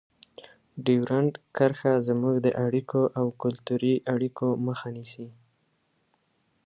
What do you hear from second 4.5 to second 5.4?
مخه نیسي.